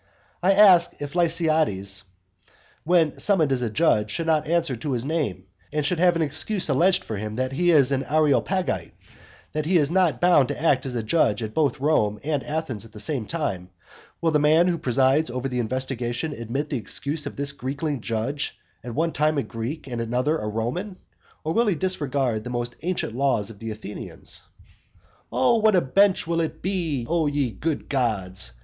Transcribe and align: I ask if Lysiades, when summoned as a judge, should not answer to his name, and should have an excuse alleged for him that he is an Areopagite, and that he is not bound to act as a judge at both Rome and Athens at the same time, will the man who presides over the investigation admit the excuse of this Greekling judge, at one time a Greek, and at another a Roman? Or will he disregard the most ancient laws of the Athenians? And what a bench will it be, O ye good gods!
I 0.41 0.53
ask 0.53 0.99
if 0.99 1.13
Lysiades, 1.13 2.05
when 2.85 3.19
summoned 3.19 3.51
as 3.51 3.61
a 3.61 3.69
judge, 3.69 4.09
should 4.09 4.25
not 4.25 4.47
answer 4.47 4.75
to 4.75 4.93
his 4.93 5.05
name, 5.05 5.43
and 5.71 5.85
should 5.85 5.99
have 5.99 6.15
an 6.15 6.23
excuse 6.23 6.67
alleged 6.69 7.03
for 7.03 7.17
him 7.17 7.35
that 7.35 7.51
he 7.51 7.69
is 7.69 7.91
an 7.91 8.03
Areopagite, 8.05 8.93
and 8.93 8.93
that 9.53 9.67
he 9.67 9.77
is 9.77 9.91
not 9.91 10.19
bound 10.19 10.47
to 10.47 10.59
act 10.59 10.87
as 10.87 10.95
a 10.95 11.03
judge 11.03 11.43
at 11.43 11.53
both 11.53 11.79
Rome 11.79 12.19
and 12.23 12.43
Athens 12.43 12.83
at 12.83 12.93
the 12.93 12.99
same 12.99 13.27
time, 13.27 13.69
will 14.21 14.31
the 14.31 14.39
man 14.39 14.67
who 14.69 14.79
presides 14.79 15.29
over 15.29 15.47
the 15.47 15.59
investigation 15.59 16.31
admit 16.33 16.71
the 16.71 16.77
excuse 16.79 17.27
of 17.27 17.35
this 17.35 17.51
Greekling 17.51 17.99
judge, 17.99 18.57
at 18.83 18.95
one 18.95 19.11
time 19.13 19.37
a 19.37 19.43
Greek, 19.43 19.85
and 19.85 20.01
at 20.01 20.07
another 20.07 20.39
a 20.39 20.47
Roman? 20.47 20.97
Or 21.43 21.53
will 21.53 21.67
he 21.67 21.75
disregard 21.75 22.43
the 22.43 22.49
most 22.49 22.75
ancient 22.81 23.13
laws 23.15 23.51
of 23.51 23.59
the 23.59 23.69
Athenians? 23.69 24.41
And 25.31 25.61
what 25.61 25.75
a 25.75 25.81
bench 25.81 26.25
will 26.25 26.41
it 26.41 26.63
be, 26.63 27.05
O 27.07 27.27
ye 27.27 27.51
good 27.51 27.87
gods! 27.87 28.53